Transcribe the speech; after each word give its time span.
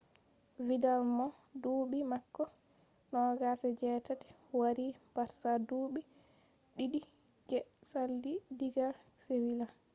vidal 0.67 1.01
mo 1.17 1.27
duɓi 1.61 1.99
mako 2.11 2.43
28 3.11 4.13
wari 4.59 4.85
barsa 5.15 5.51
duɓi 5.67 6.01
ɗiɗi 6.75 6.99
je 7.47 7.57
sali 7.89 8.33
diga 8.59 8.87
sevila 9.23 9.65